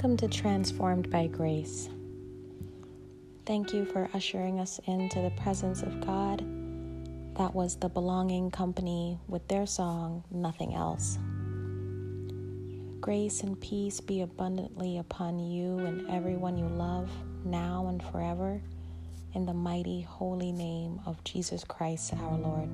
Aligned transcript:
Welcome 0.00 0.16
to 0.16 0.28
Transformed 0.28 1.10
by 1.10 1.26
Grace. 1.26 1.90
Thank 3.44 3.74
you 3.74 3.84
for 3.84 4.08
ushering 4.14 4.58
us 4.58 4.80
into 4.86 5.20
the 5.20 5.28
presence 5.32 5.82
of 5.82 6.00
God. 6.00 6.38
That 7.36 7.54
was 7.54 7.76
the 7.76 7.90
Belonging 7.90 8.50
Company 8.50 9.18
with 9.28 9.46
their 9.48 9.66
song, 9.66 10.24
Nothing 10.30 10.74
Else. 10.74 11.18
Grace 13.02 13.42
and 13.42 13.60
peace 13.60 14.00
be 14.00 14.22
abundantly 14.22 14.96
upon 14.96 15.38
you 15.38 15.80
and 15.80 16.08
everyone 16.08 16.56
you 16.56 16.68
love, 16.68 17.10
now 17.44 17.88
and 17.88 18.02
forever, 18.02 18.62
in 19.34 19.44
the 19.44 19.52
mighty, 19.52 20.00
holy 20.00 20.50
name 20.50 20.98
of 21.04 21.22
Jesus 21.24 21.62
Christ 21.62 22.14
our 22.14 22.38
Lord. 22.38 22.70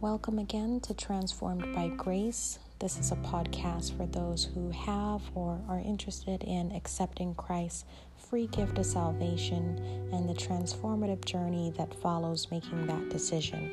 Welcome 0.00 0.38
again 0.38 0.80
to 0.84 0.94
Transformed 0.94 1.74
by 1.74 1.88
Grace. 1.88 2.58
This 2.80 2.96
is 3.00 3.10
a 3.10 3.16
podcast 3.16 3.96
for 3.96 4.06
those 4.06 4.44
who 4.44 4.70
have 4.70 5.20
or 5.34 5.60
are 5.68 5.80
interested 5.80 6.44
in 6.44 6.70
accepting 6.70 7.34
Christ's 7.34 7.84
free 8.16 8.46
gift 8.46 8.78
of 8.78 8.86
salvation 8.86 10.08
and 10.12 10.28
the 10.28 10.32
transformative 10.32 11.24
journey 11.24 11.72
that 11.76 11.92
follows 11.92 12.46
making 12.52 12.86
that 12.86 13.08
decision. 13.08 13.72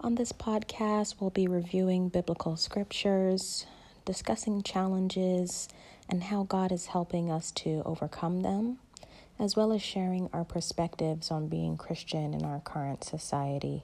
On 0.00 0.16
this 0.16 0.32
podcast, 0.32 1.14
we'll 1.20 1.30
be 1.30 1.46
reviewing 1.46 2.08
biblical 2.08 2.56
scriptures, 2.56 3.66
discussing 4.04 4.64
challenges, 4.64 5.68
and 6.08 6.24
how 6.24 6.42
God 6.42 6.72
is 6.72 6.86
helping 6.86 7.30
us 7.30 7.52
to 7.52 7.82
overcome 7.86 8.40
them, 8.40 8.80
as 9.42 9.56
well 9.56 9.72
as 9.72 9.82
sharing 9.82 10.30
our 10.32 10.44
perspectives 10.44 11.32
on 11.32 11.48
being 11.48 11.76
Christian 11.76 12.32
in 12.32 12.44
our 12.44 12.60
current 12.60 13.02
society. 13.02 13.82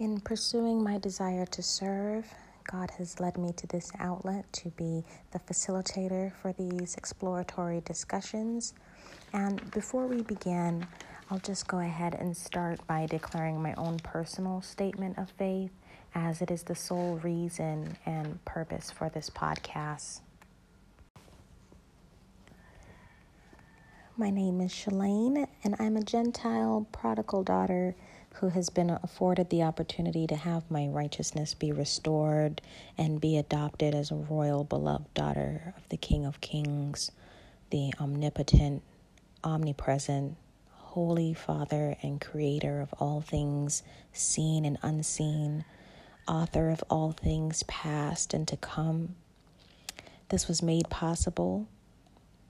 In 0.00 0.18
pursuing 0.20 0.82
my 0.82 0.98
desire 0.98 1.46
to 1.46 1.62
serve, 1.62 2.26
God 2.68 2.90
has 2.98 3.20
led 3.20 3.38
me 3.38 3.52
to 3.58 3.66
this 3.68 3.92
outlet 4.00 4.52
to 4.54 4.70
be 4.70 5.04
the 5.30 5.38
facilitator 5.38 6.32
for 6.42 6.52
these 6.52 6.96
exploratory 6.96 7.80
discussions. 7.84 8.74
And 9.32 9.70
before 9.70 10.08
we 10.08 10.22
begin, 10.22 10.84
I'll 11.30 11.38
just 11.38 11.68
go 11.68 11.78
ahead 11.78 12.16
and 12.16 12.36
start 12.36 12.84
by 12.88 13.06
declaring 13.06 13.62
my 13.62 13.74
own 13.74 13.98
personal 13.98 14.62
statement 14.62 15.16
of 15.16 15.30
faith, 15.30 15.70
as 16.16 16.42
it 16.42 16.50
is 16.50 16.64
the 16.64 16.74
sole 16.74 17.20
reason 17.22 17.96
and 18.04 18.44
purpose 18.44 18.90
for 18.90 19.08
this 19.08 19.30
podcast. 19.30 20.22
My 24.20 24.30
name 24.30 24.60
is 24.60 24.72
Shalane, 24.72 25.46
and 25.62 25.76
I'm 25.78 25.96
a 25.96 26.02
Gentile 26.02 26.88
prodigal 26.90 27.44
daughter 27.44 27.94
who 28.34 28.48
has 28.48 28.68
been 28.68 28.90
afforded 28.90 29.48
the 29.48 29.62
opportunity 29.62 30.26
to 30.26 30.34
have 30.34 30.68
my 30.68 30.88
righteousness 30.88 31.54
be 31.54 31.70
restored 31.70 32.60
and 32.98 33.20
be 33.20 33.38
adopted 33.38 33.94
as 33.94 34.10
a 34.10 34.16
royal 34.16 34.64
beloved 34.64 35.14
daughter 35.14 35.72
of 35.76 35.88
the 35.88 35.96
King 35.96 36.26
of 36.26 36.40
Kings, 36.40 37.12
the 37.70 37.94
omnipotent, 38.00 38.82
omnipresent, 39.44 40.36
holy 40.72 41.32
Father 41.32 41.96
and 42.02 42.20
creator 42.20 42.80
of 42.80 42.92
all 42.98 43.20
things 43.20 43.84
seen 44.12 44.64
and 44.64 44.78
unseen, 44.82 45.64
author 46.26 46.70
of 46.70 46.82
all 46.90 47.12
things 47.12 47.62
past 47.68 48.34
and 48.34 48.48
to 48.48 48.56
come. 48.56 49.14
This 50.30 50.48
was 50.48 50.60
made 50.60 50.90
possible 50.90 51.68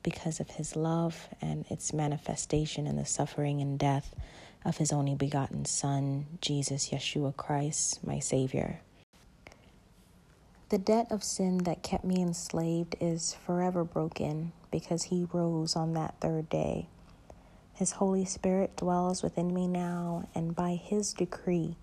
because 0.08 0.40
of 0.40 0.48
his 0.48 0.74
love 0.74 1.28
and 1.42 1.66
its 1.68 1.92
manifestation 1.92 2.86
in 2.86 2.96
the 2.96 3.04
suffering 3.04 3.60
and 3.60 3.78
death 3.78 4.14
of 4.64 4.78
his 4.78 4.90
only 4.90 5.14
begotten 5.14 5.66
Son, 5.66 6.24
Jesus 6.40 6.88
Yeshua 6.88 7.36
Christ, 7.36 8.02
my 8.06 8.18
Savior. 8.18 8.80
The 10.70 10.78
debt 10.78 11.08
of 11.10 11.22
sin 11.22 11.58
that 11.64 11.82
kept 11.82 12.04
me 12.04 12.22
enslaved 12.22 12.96
is 13.02 13.34
forever 13.44 13.84
broken 13.84 14.52
because 14.70 15.04
he 15.04 15.26
rose 15.30 15.76
on 15.76 15.92
that 15.92 16.14
third 16.20 16.48
day. 16.48 16.88
His 17.74 17.92
Holy 17.92 18.24
Spirit 18.24 18.76
dwells 18.76 19.22
within 19.22 19.52
me 19.52 19.68
now, 19.68 20.26
and 20.34 20.56
by 20.56 20.74
his 20.74 21.12
decree 21.12 21.76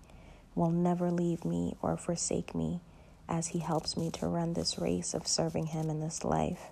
will 0.56 0.70
never 0.72 1.12
leave 1.12 1.44
me 1.44 1.76
or 1.80 1.96
forsake 1.96 2.56
me 2.56 2.80
as 3.28 3.48
he 3.48 3.60
helps 3.60 3.96
me 3.96 4.10
to 4.10 4.26
run 4.26 4.54
this 4.54 4.78
race 4.78 5.14
of 5.14 5.28
serving 5.28 5.66
him 5.66 5.88
in 5.90 6.00
this 6.00 6.24
life. 6.24 6.70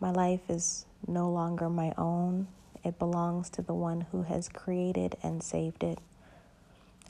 My 0.00 0.10
life 0.10 0.48
is 0.48 0.86
no 1.06 1.30
longer 1.30 1.68
my 1.68 1.92
own, 1.98 2.48
it 2.82 2.98
belongs 2.98 3.50
to 3.50 3.62
the 3.62 3.74
one 3.74 4.06
who 4.12 4.22
has 4.22 4.48
created 4.48 5.16
and 5.22 5.42
saved 5.42 5.84
it. 5.84 5.98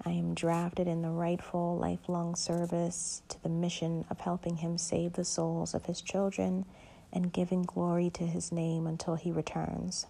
I 0.05 0.11
am 0.11 0.35
drafted 0.35 0.89
in 0.89 1.03
the 1.03 1.11
rightful 1.11 1.77
lifelong 1.77 2.35
service 2.35 3.23
to 3.29 3.41
the 3.43 3.49
mission 3.49 4.07
of 4.11 4.19
helping 4.19 4.57
him 4.57 4.77
save 4.77 5.13
the 5.13 5.25
souls 5.25 5.73
of 5.73 5.87
his 5.87 6.01
children 6.01 6.65
and 7.13 7.33
giving 7.33 7.63
glory 7.63 8.11
to 8.11 8.27
his 8.27 8.51
name 8.51 8.89
until 8.89 9.15
he 9.15 9.31
returns. 9.31 10.07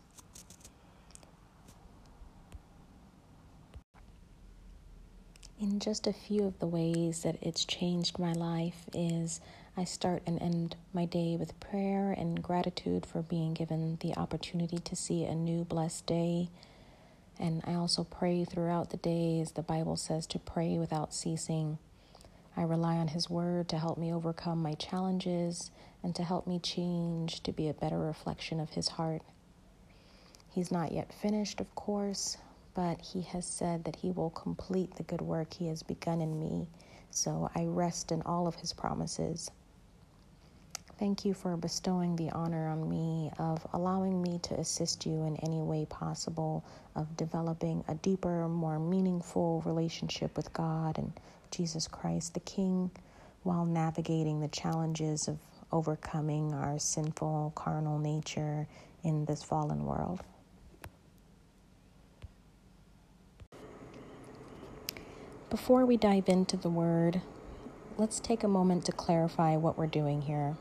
In 5.61 5.81
just 5.81 6.07
a 6.07 6.13
few 6.15 6.45
of 6.45 6.59
the 6.59 6.67
ways 6.67 7.23
that 7.25 7.37
it's 7.43 7.67
changed 7.67 8.19
my 8.19 8.33
life 8.33 8.85
is 8.95 9.43
I 9.81 9.85
start 9.85 10.23
and 10.27 10.43
end 10.43 10.77
my 10.93 11.07
day 11.07 11.39
with 11.41 11.59
prayer 11.59 12.13
and 12.13 12.43
gratitude 12.43 13.07
for 13.07 13.23
being 13.23 13.55
given 13.55 13.97
the 14.03 14.15
opportunity 14.15 14.79
to 14.79 14.95
see 14.95 15.25
a 15.25 15.35
new 15.35 15.65
blessed 15.65 16.05
day. 16.05 16.51
And 17.39 17.63
I 17.65 17.73
also 17.73 18.05
pray 18.05 18.45
throughout 18.45 18.91
the 18.91 18.99
day, 18.99 19.41
as 19.41 19.53
the 19.53 19.63
Bible 19.63 19.97
says, 19.97 20.27
to 20.27 20.39
pray 20.39 20.77
without 20.77 21.15
ceasing. 21.15 21.79
I 22.59 22.65
rely 22.65 22.97
on 22.97 23.09
His 23.09 23.31
Word 23.31 23.71
to 23.71 23.79
help 23.79 23.97
me 23.97 24.13
overcome 24.13 24.61
my 24.61 24.75
challenges 24.75 25.71
and 26.03 26.15
to 26.15 26.25
help 26.25 26.47
me 26.47 26.59
change 26.59 27.43
to 27.45 27.51
be 27.51 27.67
a 27.71 27.73
better 27.73 27.99
reflection 27.99 28.61
of 28.61 28.69
His 28.69 28.89
heart. 28.89 29.23
He's 30.51 30.71
not 30.71 30.93
yet 30.93 31.11
finished, 31.11 31.59
of 31.59 31.75
course, 31.75 32.37
but 32.75 33.01
He 33.01 33.23
has 33.23 33.47
said 33.47 33.85
that 33.85 33.97
He 33.97 34.11
will 34.11 34.29
complete 34.29 34.97
the 34.97 35.05
good 35.05 35.23
work 35.23 35.55
He 35.55 35.69
has 35.69 35.83
begun 35.83 36.21
in 36.21 36.39
me. 36.39 36.67
So 37.11 37.51
I 37.55 37.65
rest 37.65 38.13
in 38.13 38.21
all 38.21 38.47
of 38.47 38.57
His 38.57 38.75
promises. 38.75 39.51
Thank 41.01 41.25
you 41.25 41.33
for 41.33 41.57
bestowing 41.57 42.15
the 42.15 42.29
honor 42.29 42.69
on 42.69 42.87
me 42.87 43.31
of 43.39 43.67
allowing 43.73 44.21
me 44.21 44.39
to 44.43 44.55
assist 44.61 45.07
you 45.07 45.25
in 45.25 45.39
any 45.39 45.63
way 45.63 45.87
possible 45.87 46.63
of 46.95 47.17
developing 47.17 47.83
a 47.89 47.95
deeper, 47.95 48.47
more 48.49 48.79
meaningful 48.79 49.63
relationship 49.65 50.37
with 50.37 50.53
God 50.53 50.99
and 50.99 51.11
Jesus 51.51 51.89
Christ 51.89 52.35
the 52.35 52.41
King 52.41 52.91
while 53.45 53.65
navigating 53.65 54.41
the 54.41 54.49
challenges 54.49 55.27
of 55.27 55.39
overcoming 55.73 56.53
our 56.53 56.79
sinful, 56.79 57.55
carnal 57.55 57.99
nature 57.99 58.69
in 59.03 59.25
this 59.25 59.43
fallen 59.43 59.87
world. 59.87 60.21
Before 65.49 65.87
we 65.87 65.97
dive 65.97 66.29
into 66.29 66.59
the 66.59 66.69
word, 66.69 67.23
let's 67.97 68.21
take 68.21 68.45
a 68.45 68.49
moment 68.49 68.85
to 68.85 68.93
clarify 68.93 69.57
what 69.57 69.79
we're 69.79 69.87
doing 69.87 70.21
here. 70.21 70.59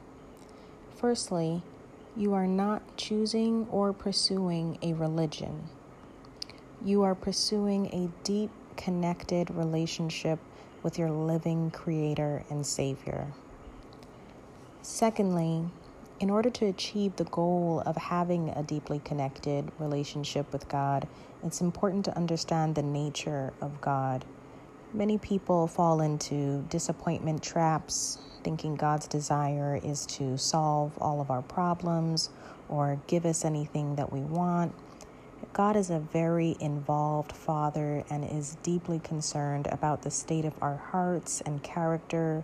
Firstly, 1.00 1.62
you 2.18 2.34
are 2.34 2.46
not 2.46 2.98
choosing 2.98 3.68
or 3.72 3.94
pursuing 3.94 4.78
a 4.82 4.92
religion. 4.92 5.70
You 6.84 7.04
are 7.04 7.16
pursuing 7.16 7.86
a 7.94 8.12
deep, 8.26 8.50
connected 8.76 9.50
relationship 9.50 10.40
with 10.84 11.00
your 11.00 11.10
living 11.10 11.72
Creator 11.72 12.44
and 12.50 12.66
Savior. 12.66 13.28
Secondly, 14.82 15.70
in 16.20 16.30
order 16.30 16.50
to 16.50 16.66
achieve 16.66 17.16
the 17.16 17.24
goal 17.24 17.82
of 17.86 17.96
having 17.96 18.50
a 18.50 18.64
deeply 18.64 19.00
connected 19.00 19.72
relationship 19.80 20.52
with 20.52 20.68
God, 20.68 21.08
it's 21.46 21.62
important 21.62 22.04
to 22.06 22.18
understand 22.18 22.76
the 22.76 22.84
nature 22.84 23.54
of 23.62 23.80
God. 23.80 24.26
Many 24.92 25.20
people 25.20 25.68
fall 25.68 26.02
into 26.02 26.64
disappointment 26.70 27.44
traps, 27.44 28.18
thinking 28.44 28.76
God's 28.76 29.08
desire 29.08 29.80
is 29.84 30.08
to 30.08 30.36
solve 30.36 30.98
all 31.00 31.22
of 31.22 31.30
our 31.30 31.44
problems 31.44 32.32
or 32.70 33.00
give 33.06 33.24
us 33.24 33.46
anything 33.46 33.96
that 33.98 34.12
we 34.12 34.22
want. 34.22 34.74
God 35.54 35.76
is 35.76 35.92
a 35.92 36.00
very 36.00 36.56
involved 36.60 37.32
Father 37.32 38.04
and 38.10 38.26
is 38.26 38.58
deeply 38.64 38.98
concerned 39.00 39.68
about 39.72 40.02
the 40.02 40.10
state 40.10 40.46
of 40.46 40.54
our 40.60 40.78
hearts 40.78 41.42
and 41.42 41.62
character. 41.62 42.44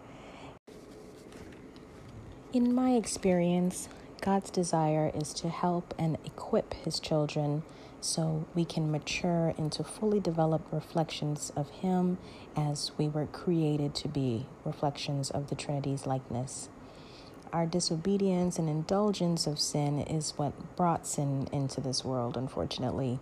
In 2.53 2.75
my 2.75 2.91
experience, 2.91 3.89
God's 4.25 4.49
desire 4.49 5.11
is 5.13 5.33
to 5.35 5.49
help 5.49 5.93
and 5.99 6.17
equip 6.25 6.73
His 6.73 6.99
children 6.99 7.63
so 8.01 8.45
we 8.55 8.65
can 8.65 8.91
mature 8.91 9.53
into 9.57 9.83
fully 9.83 10.19
developed 10.19 10.73
reflections 10.73 11.51
of 11.55 11.69
Him 11.69 12.17
as 12.57 12.91
we 12.97 13.07
were 13.07 13.27
created 13.27 13.93
to 13.95 14.07
be 14.07 14.47
reflections 14.65 15.29
of 15.29 15.49
the 15.49 15.55
Trinity's 15.55 16.07
likeness. 16.07 16.69
our 17.53 17.65
disobedience 17.65 18.59
and 18.59 18.69
indulgence 18.69 19.47
of 19.47 19.59
sin 19.59 19.99
is 20.01 20.31
what 20.37 20.53
brought 20.75 21.07
sin 21.07 21.47
into 21.51 21.81
this 21.81 22.03
world, 22.03 22.35
unfortunately. 22.37 23.19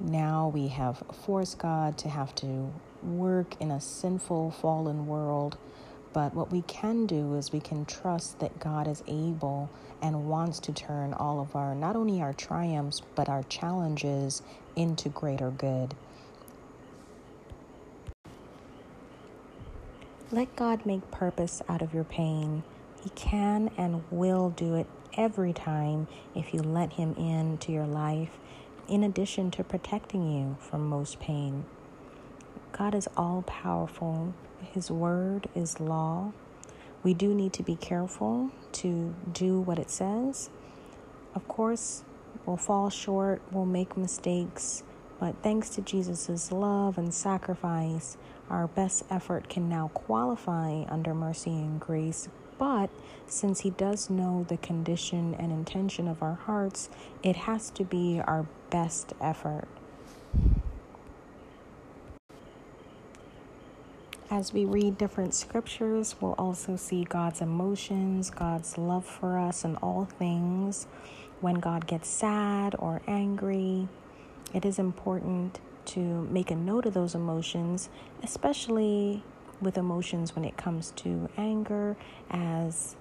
Now 0.00 0.50
we 0.52 0.68
have 0.68 1.02
forced 1.24 1.58
God 1.58 1.98
to 1.98 2.08
have 2.08 2.34
to 2.36 2.72
work 3.02 3.54
in 3.60 3.70
a 3.70 3.80
sinful, 3.80 4.50
fallen 4.52 5.06
world. 5.06 5.56
But 6.12 6.34
what 6.34 6.50
we 6.50 6.62
can 6.62 7.06
do 7.06 7.36
is 7.36 7.52
we 7.52 7.60
can 7.60 7.84
trust 7.84 8.40
that 8.40 8.58
God 8.58 8.88
is 8.88 9.02
able 9.06 9.70
and 10.02 10.28
wants 10.28 10.58
to 10.60 10.72
turn 10.72 11.12
all 11.14 11.40
of 11.40 11.54
our, 11.54 11.74
not 11.74 11.94
only 11.94 12.20
our 12.20 12.32
triumphs, 12.32 13.02
but 13.14 13.28
our 13.28 13.44
challenges 13.44 14.42
into 14.74 15.08
greater 15.08 15.50
good. 15.50 15.94
Let 20.32 20.54
God 20.56 20.86
make 20.86 21.10
purpose 21.10 21.60
out 21.68 21.82
of 21.82 21.92
your 21.92 22.04
pain. 22.04 22.62
He 23.02 23.10
can 23.10 23.70
and 23.76 24.02
will 24.10 24.50
do 24.50 24.74
it 24.74 24.86
every 25.16 25.52
time 25.52 26.06
if 26.34 26.54
you 26.54 26.60
let 26.62 26.92
Him 26.92 27.14
into 27.14 27.72
your 27.72 27.86
life, 27.86 28.30
in 28.88 29.02
addition 29.02 29.50
to 29.52 29.64
protecting 29.64 30.30
you 30.30 30.56
from 30.60 30.88
most 30.88 31.18
pain. 31.20 31.64
God 32.72 32.94
is 32.94 33.08
all 33.16 33.42
powerful, 33.42 34.32
His 34.62 34.90
word 34.90 35.48
is 35.54 35.80
law. 35.80 36.32
We 37.02 37.14
do 37.14 37.34
need 37.34 37.52
to 37.54 37.62
be 37.62 37.76
careful 37.76 38.50
to 38.72 39.14
do 39.32 39.60
what 39.60 39.78
it 39.78 39.90
says. 39.90 40.50
Of 41.34 41.48
course, 41.48 42.04
we'll 42.44 42.56
fall 42.56 42.90
short, 42.90 43.40
we'll 43.50 43.66
make 43.66 43.96
mistakes, 43.96 44.82
but 45.18 45.34
thanks 45.42 45.70
to 45.70 45.80
Jesus' 45.80 46.50
love 46.50 46.98
and 46.98 47.12
sacrifice, 47.12 48.16
our 48.48 48.66
best 48.66 49.04
effort 49.10 49.48
can 49.48 49.68
now 49.68 49.88
qualify 49.88 50.84
under 50.88 51.14
mercy 51.14 51.50
and 51.50 51.80
grace. 51.80 52.28
But 52.58 52.90
since 53.26 53.60
He 53.60 53.70
does 53.70 54.10
know 54.10 54.44
the 54.48 54.56
condition 54.56 55.34
and 55.34 55.52
intention 55.52 56.08
of 56.08 56.22
our 56.22 56.34
hearts, 56.34 56.90
it 57.22 57.36
has 57.36 57.70
to 57.70 57.84
be 57.84 58.20
our 58.26 58.46
best 58.70 59.14
effort. 59.20 59.68
As 64.32 64.52
we 64.52 64.64
read 64.64 64.96
different 64.96 65.34
scriptures, 65.34 66.14
we'll 66.20 66.36
also 66.38 66.76
see 66.76 67.02
God's 67.02 67.40
emotions, 67.40 68.30
God's 68.30 68.78
love 68.78 69.04
for 69.04 69.36
us, 69.36 69.64
and 69.64 69.76
all 69.82 70.04
things. 70.04 70.86
When 71.40 71.56
God 71.56 71.88
gets 71.88 72.08
sad 72.08 72.76
or 72.78 73.02
angry, 73.08 73.88
it 74.54 74.64
is 74.64 74.78
important 74.78 75.58
to 75.86 75.98
make 76.30 76.52
a 76.52 76.54
note 76.54 76.86
of 76.86 76.94
those 76.94 77.16
emotions, 77.16 77.88
especially 78.22 79.24
with 79.60 79.76
emotions 79.76 80.36
when 80.36 80.44
it 80.44 80.56
comes 80.56 80.92
to 80.92 81.28
anger, 81.36 81.96
as 82.30 82.94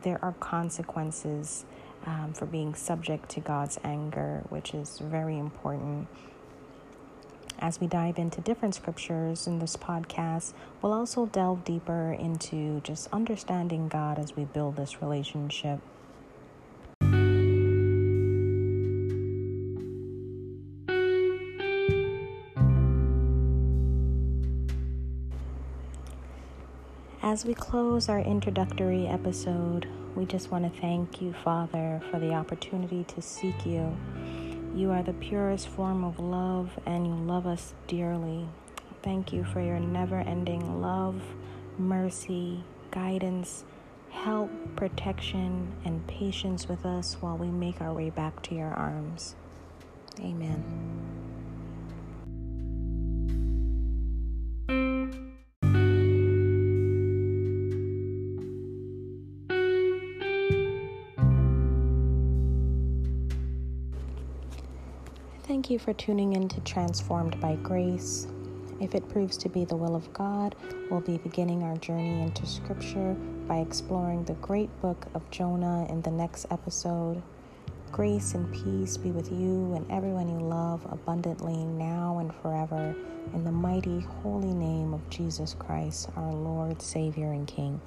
there 0.00 0.18
are 0.24 0.32
consequences 0.40 1.66
um, 2.06 2.32
for 2.32 2.46
being 2.46 2.74
subject 2.74 3.28
to 3.28 3.40
God's 3.40 3.78
anger, 3.84 4.44
which 4.48 4.72
is 4.72 4.98
very 4.98 5.38
important. 5.38 6.08
As 7.62 7.78
we 7.78 7.86
dive 7.86 8.18
into 8.18 8.40
different 8.40 8.74
scriptures 8.74 9.46
in 9.46 9.58
this 9.58 9.76
podcast, 9.76 10.54
we'll 10.80 10.94
also 10.94 11.26
delve 11.26 11.62
deeper 11.62 12.16
into 12.18 12.80
just 12.80 13.06
understanding 13.12 13.86
God 13.88 14.18
as 14.18 14.34
we 14.34 14.44
build 14.44 14.76
this 14.76 15.02
relationship. 15.02 15.78
As 27.22 27.44
we 27.44 27.52
close 27.52 28.08
our 28.08 28.20
introductory 28.20 29.06
episode, 29.06 29.86
we 30.16 30.24
just 30.24 30.50
want 30.50 30.64
to 30.64 30.80
thank 30.80 31.20
you, 31.20 31.34
Father, 31.44 32.00
for 32.10 32.18
the 32.18 32.32
opportunity 32.32 33.04
to 33.04 33.20
seek 33.20 33.66
you. 33.66 33.94
You 34.74 34.90
are 34.92 35.02
the 35.02 35.12
purest 35.14 35.68
form 35.68 36.04
of 36.04 36.20
love, 36.20 36.78
and 36.86 37.06
you 37.06 37.12
love 37.12 37.46
us 37.46 37.74
dearly. 37.88 38.48
Thank 39.02 39.32
you 39.32 39.44
for 39.44 39.60
your 39.60 39.80
never 39.80 40.18
ending 40.18 40.80
love, 40.80 41.20
mercy, 41.76 42.62
guidance, 42.90 43.64
help, 44.10 44.50
protection, 44.76 45.72
and 45.84 46.06
patience 46.06 46.68
with 46.68 46.86
us 46.86 47.16
while 47.20 47.36
we 47.36 47.48
make 47.48 47.80
our 47.80 47.92
way 47.92 48.10
back 48.10 48.42
to 48.44 48.54
your 48.54 48.72
arms. 48.72 49.34
Amen. 50.20 50.62
Thank 65.50 65.68
you 65.68 65.80
for 65.80 65.92
tuning 65.92 66.34
in 66.34 66.48
to 66.50 66.60
Transformed 66.60 67.40
by 67.40 67.56
Grace. 67.56 68.28
If 68.80 68.94
it 68.94 69.08
proves 69.08 69.36
to 69.38 69.48
be 69.48 69.64
the 69.64 69.74
will 69.74 69.96
of 69.96 70.12
God, 70.12 70.54
we'll 70.88 71.00
be 71.00 71.18
beginning 71.18 71.64
our 71.64 71.76
journey 71.78 72.22
into 72.22 72.46
Scripture 72.46 73.14
by 73.48 73.56
exploring 73.56 74.22
the 74.22 74.34
great 74.34 74.70
book 74.80 75.08
of 75.12 75.28
Jonah 75.32 75.88
in 75.90 76.02
the 76.02 76.10
next 76.12 76.46
episode. 76.52 77.20
Grace 77.90 78.34
and 78.34 78.52
peace 78.52 78.96
be 78.96 79.10
with 79.10 79.32
you 79.32 79.74
and 79.74 79.90
everyone 79.90 80.28
you 80.28 80.38
love 80.38 80.86
abundantly 80.88 81.64
now 81.64 82.18
and 82.20 82.32
forever. 82.32 82.94
In 83.34 83.42
the 83.42 83.50
mighty, 83.50 83.98
holy 84.22 84.54
name 84.54 84.94
of 84.94 85.10
Jesus 85.10 85.56
Christ, 85.58 86.10
our 86.14 86.32
Lord, 86.32 86.80
Savior, 86.80 87.32
and 87.32 87.48
King. 87.48 87.80